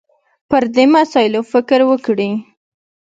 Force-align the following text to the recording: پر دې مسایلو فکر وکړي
پر 0.49 0.63
دې 0.75 0.85
مسایلو 0.95 1.41
فکر 1.51 1.79
وکړي 1.89 2.29